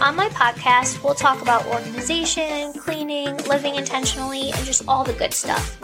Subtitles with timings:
[0.00, 5.32] On my podcast, we'll talk about organization, cleaning, living intentionally, and just all the good
[5.32, 5.78] stuff.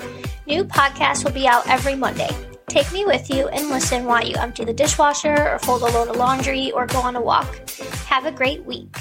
[0.46, 2.30] New podcasts will be out every Monday.
[2.66, 6.08] Take me with you and listen while you empty the dishwasher or fold a load
[6.08, 7.68] of laundry or go on a walk.
[8.06, 8.94] Have a great week.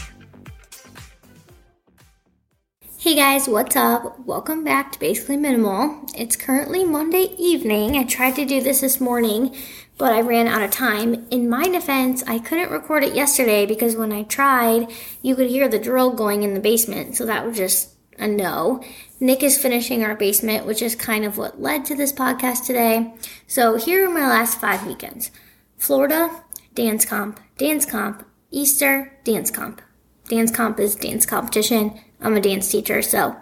[2.98, 4.20] Hey guys, what's up?
[4.26, 6.06] Welcome back to Basically Minimal.
[6.18, 7.96] It's currently Monday evening.
[7.96, 9.56] I tried to do this this morning,
[10.00, 11.28] but I ran out of time.
[11.30, 14.88] In my defense, I couldn't record it yesterday because when I tried,
[15.22, 18.82] you could hear the drill going in the basement, so that was just a no.
[19.20, 23.14] Nick is finishing our basement, which is kind of what led to this podcast today.
[23.46, 25.32] So here are my last five weekends
[25.78, 29.82] Florida, dance comp, dance comp, Easter, dance comp.
[30.30, 32.00] Dance comp is dance competition.
[32.22, 33.36] I'm a dance teacher, so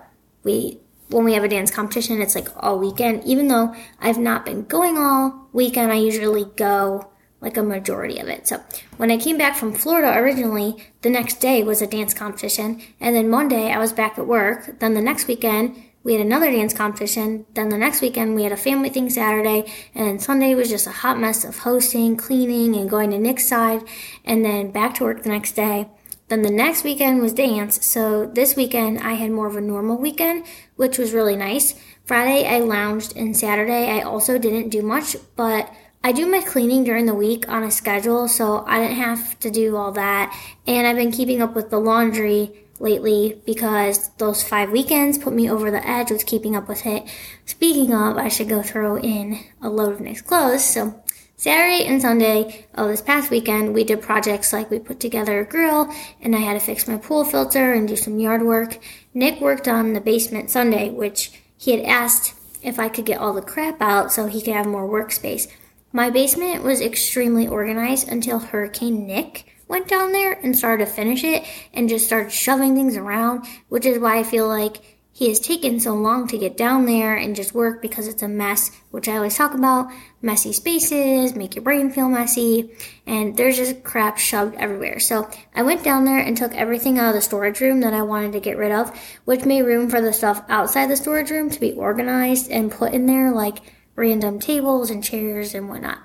[0.44, 3.24] we when we have a dance competition, it's like all weekend.
[3.26, 8.28] Even though I've not been going all weekend, I usually go like a majority of
[8.28, 8.48] it.
[8.48, 8.62] So
[8.98, 12.82] when I came back from Florida originally, the next day was a dance competition.
[13.00, 14.80] And then Monday I was back at work.
[14.80, 17.46] Then the next weekend we had another dance competition.
[17.54, 19.72] Then the next weekend we had a family thing Saturday.
[19.94, 23.48] And then Sunday was just a hot mess of hosting, cleaning, and going to Nick's
[23.48, 23.84] side.
[24.26, 25.90] And then back to work the next day.
[26.28, 27.86] Then the next weekend was dance.
[27.86, 31.76] So this weekend I had more of a normal weekend, which was really nice.
[32.06, 36.84] Friday I lounged and Saturday I also didn't do much, but I do my cleaning
[36.84, 40.34] during the week on a schedule, so I didn't have to do all that.
[40.66, 45.50] And I've been keeping up with the laundry lately because those five weekends put me
[45.50, 47.04] over the edge with keeping up with it.
[47.46, 50.64] Speaking of, I should go throw in a load of nice clothes.
[50.64, 51.04] So
[51.40, 55.46] Saturday and Sunday of this past weekend, we did projects like we put together a
[55.46, 55.88] grill
[56.20, 58.80] and I had to fix my pool filter and do some yard work.
[59.14, 62.34] Nick worked on the basement Sunday, which he had asked
[62.64, 65.48] if I could get all the crap out so he could have more workspace.
[65.94, 71.24] My basement was extremely organized until Hurricane Nick went down there and started to finish
[71.24, 75.40] it and just started shoving things around, which is why I feel like he has
[75.40, 79.10] taken so long to get down there and just work because it's a mess, which
[79.10, 79.92] I always talk about.
[80.22, 82.70] Messy spaces make your brain feel messy,
[83.08, 85.00] and there's just crap shoved everywhere.
[85.00, 88.04] So I went down there and took everything out of the storage room that I
[88.04, 88.96] wanted to get rid of,
[89.26, 92.94] which made room for the stuff outside the storage room to be organized and put
[92.94, 93.58] in there, like
[93.96, 95.98] random tables and chairs and whatnot.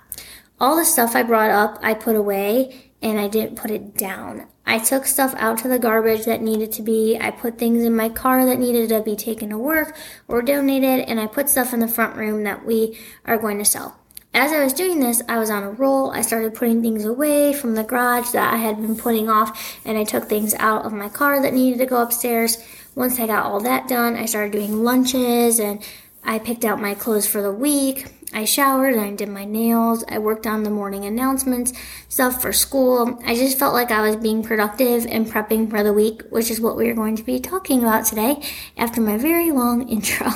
[0.59, 4.47] All the stuff I brought up, I put away and I didn't put it down.
[4.65, 7.19] I took stuff out to the garbage that needed to be.
[7.21, 9.97] I put things in my car that needed to be taken to work
[10.29, 13.65] or donated, and I put stuff in the front room that we are going to
[13.65, 13.99] sell.
[14.35, 16.11] As I was doing this, I was on a roll.
[16.11, 19.99] I started putting things away from the garage that I had been putting off, and
[19.99, 22.57] I took things out of my car that needed to go upstairs.
[22.95, 25.83] Once I got all that done, I started doing lunches and
[26.25, 28.07] I picked out my clothes for the week.
[28.33, 30.05] I showered and I did my nails.
[30.09, 31.73] I worked on the morning announcements,
[32.09, 33.21] stuff for school.
[33.27, 36.61] I just felt like I was being productive and prepping for the week, which is
[36.61, 38.43] what we are going to be talking about today
[38.77, 40.31] after my very long intro.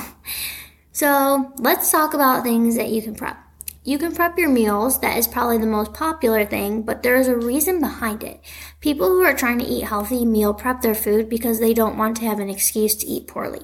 [0.93, 3.39] So let's talk about things that you can prep.
[3.87, 5.01] You can prep your meals.
[5.01, 8.41] That is probably the most popular thing, but there is a reason behind it.
[8.81, 12.17] People who are trying to eat healthy meal prep their food because they don't want
[12.17, 13.61] to have an excuse to eat poorly.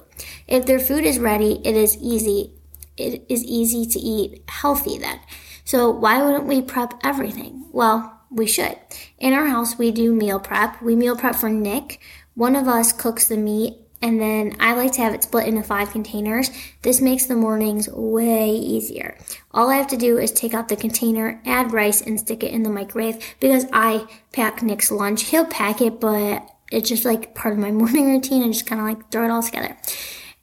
[0.47, 2.53] If their food is ready, it is easy.
[2.97, 5.19] It is easy to eat healthy then.
[5.65, 7.65] So why wouldn't we prep everything?
[7.71, 8.77] Well, we should.
[9.19, 10.81] In our house, we do meal prep.
[10.81, 11.99] We meal prep for Nick.
[12.35, 15.63] One of us cooks the meat and then I like to have it split into
[15.63, 16.51] five containers.
[16.81, 19.17] This makes the mornings way easier.
[19.51, 22.51] All I have to do is take out the container, add rice, and stick it
[22.51, 25.23] in the microwave because I pack Nick's lunch.
[25.23, 28.81] He'll pack it, but it's just like part of my morning routine and just kind
[28.81, 29.77] of like throw it all together.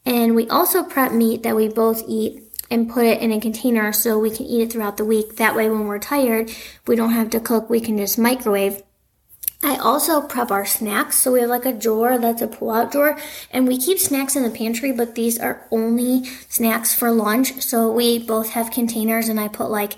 [0.04, 3.92] And we also prep meat that we both eat and put it in a container
[3.92, 5.36] so we can eat it throughout the week.
[5.36, 6.50] That way, when we're tired,
[6.86, 8.82] we don't have to cook, we can just microwave
[9.62, 11.16] I also prep our snacks.
[11.16, 13.18] So we have like a drawer that's a pull out drawer
[13.50, 17.60] and we keep snacks in the pantry, but these are only snacks for lunch.
[17.62, 19.96] So we both have containers and I put like,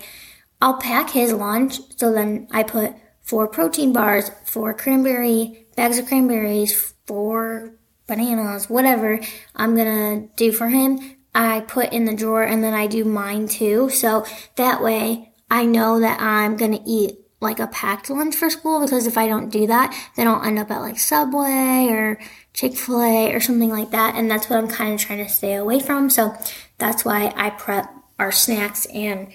[0.61, 1.79] I'll pack his lunch.
[1.95, 7.73] So then I put four protein bars, four cranberry, bags of cranberries, four
[8.07, 9.19] bananas, whatever
[9.55, 10.99] I'm gonna do for him.
[11.35, 13.89] I put in the drawer and then I do mine too.
[13.89, 18.81] So that way I know that I'm gonna eat like a packed lunch for school
[18.81, 22.19] because if I don't do that, then I'll end up at like Subway or
[22.53, 24.15] Chick fil A or something like that.
[24.15, 26.09] And that's what I'm kind of trying to stay away from.
[26.09, 26.35] So
[26.77, 29.27] that's why I prep our snacks and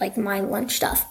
[0.00, 1.06] like my lunch stuff.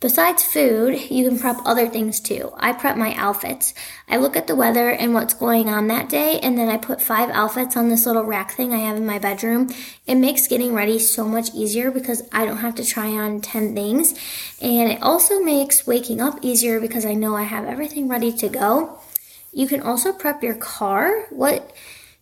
[0.00, 2.52] Besides food, you can prep other things too.
[2.56, 3.74] I prep my outfits.
[4.08, 7.00] I look at the weather and what's going on that day, and then I put
[7.00, 9.68] five outfits on this little rack thing I have in my bedroom.
[10.06, 13.74] It makes getting ready so much easier because I don't have to try on 10
[13.74, 14.14] things.
[14.60, 18.48] And it also makes waking up easier because I know I have everything ready to
[18.48, 18.98] go.
[19.52, 21.26] You can also prep your car.
[21.30, 21.72] What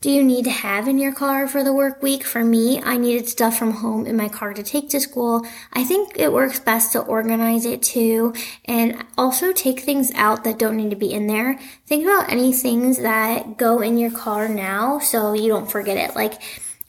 [0.00, 2.22] do you need to have in your car for the work week?
[2.22, 5.44] For me, I needed stuff from home in my car to take to school.
[5.72, 8.32] I think it works best to organize it too
[8.66, 11.58] and also take things out that don't need to be in there.
[11.86, 16.14] Think about any things that go in your car now so you don't forget it.
[16.14, 16.40] Like,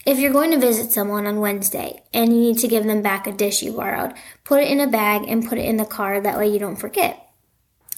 [0.05, 3.25] if you're going to visit someone on Wednesday and you need to give them back
[3.25, 4.13] a dish you borrowed,
[4.43, 6.21] put it in a bag and put it in the car.
[6.21, 7.25] That way you don't forget.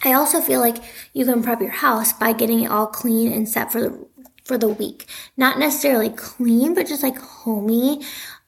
[0.03, 0.77] I also feel like
[1.13, 4.07] you can prep your house by getting it all clean and set for the
[4.51, 5.05] for the week.
[5.37, 8.01] Not necessarily clean, but just like homey.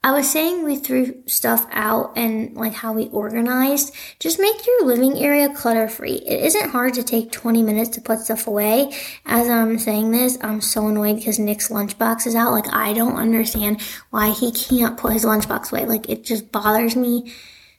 [0.04, 3.96] I was saying we threw stuff out and like how we organized.
[4.20, 6.16] Just make your living area clutter free.
[6.16, 8.92] It isn't hard to take 20 minutes to put stuff away.
[9.26, 12.52] As I'm saying this, I'm so annoyed because Nick's lunchbox is out.
[12.52, 15.86] Like, I don't understand why he can't put his lunchbox away.
[15.86, 17.32] Like, it just bothers me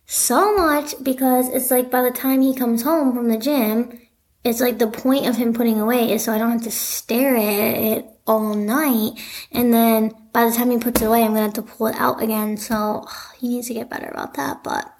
[0.06, 4.00] so much because it's like by the time he comes home from the gym,
[4.44, 7.34] it's like the point of him putting away is so I don't have to stare
[7.34, 9.18] at it all night.
[9.50, 11.96] And then by the time he puts it away, I'm gonna have to pull it
[11.96, 12.58] out again.
[12.58, 13.06] So
[13.38, 14.62] he needs to get better about that.
[14.62, 14.90] But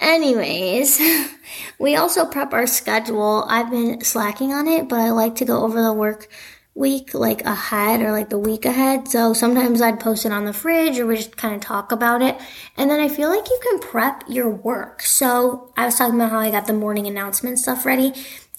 [0.00, 1.00] anyways,
[1.78, 3.44] we also prep our schedule.
[3.48, 6.28] I've been slacking on it, but I like to go over the work
[6.76, 9.08] week like ahead or like the week ahead.
[9.08, 12.20] So sometimes I'd post it on the fridge or we just kind of talk about
[12.20, 12.38] it.
[12.76, 15.00] And then I feel like you can prep your work.
[15.02, 18.12] So I was talking about how I got the morning announcement stuff ready.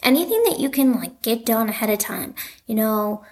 [0.04, 2.36] Anything that you can like get done ahead of time,
[2.66, 3.26] you know,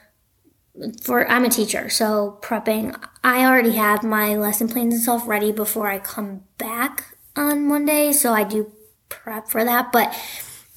[1.02, 2.96] for I'm a teacher, so prepping.
[3.24, 8.12] I already have my lesson plans and stuff ready before I come back on Monday,
[8.12, 8.72] so I do
[9.10, 9.92] prep for that.
[9.92, 10.14] But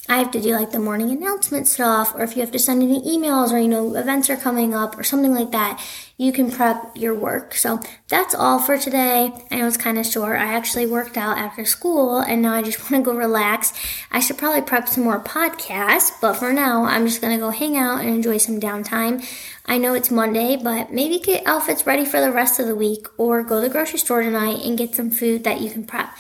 [0.09, 2.83] I have to do like the morning announcement stuff, or if you have to send
[2.83, 5.85] any emails or you know events are coming up or something like that,
[6.17, 7.55] you can prep your work.
[7.55, 9.33] So that's all for today.
[9.51, 10.39] I know it's kind of short.
[10.39, 13.73] I actually worked out after school and now I just want to go relax.
[14.11, 17.51] I should probably prep some more podcasts, but for now, I'm just going to go
[17.51, 19.25] hang out and enjoy some downtime.
[19.67, 23.07] I know it's Monday, but maybe get outfits ready for the rest of the week
[23.19, 26.11] or go to the grocery store tonight and get some food that you can prep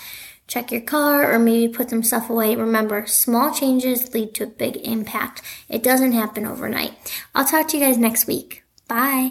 [0.48, 2.56] check your car, or maybe put some stuff away.
[2.56, 5.42] Remember, small changes lead to a big impact.
[5.68, 6.94] It doesn't happen overnight.
[7.34, 8.64] I'll talk to you guys next week.
[8.88, 9.26] Bye.